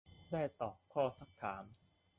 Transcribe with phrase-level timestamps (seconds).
[0.31, 1.63] ได้ตอบข้อสักถาม